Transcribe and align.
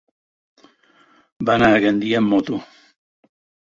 Va 1.51 1.59
anar 1.59 1.71
a 1.77 1.87
Gandia 1.87 2.25
amb 2.25 2.37
moto. 2.37 2.63